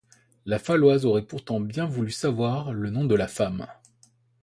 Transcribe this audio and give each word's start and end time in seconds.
La 0.47 0.57
Faloise 0.57 1.05
aurait 1.05 1.21
pourtant 1.27 1.59
bien 1.59 1.85
voulu 1.85 2.09
savoir 2.09 2.73
le 2.73 2.89
nom 2.89 3.05
de 3.05 3.13
la 3.13 3.27
femme. 3.27 3.67